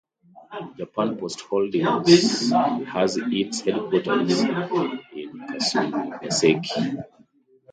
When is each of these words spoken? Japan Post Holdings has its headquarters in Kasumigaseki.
Japan 0.77 1.15
Post 1.17 1.41
Holdings 1.41 2.49
has 2.89 3.17
its 3.17 3.61
headquarters 3.61 4.41
in 4.41 4.47
Kasumigaseki. 5.45 7.03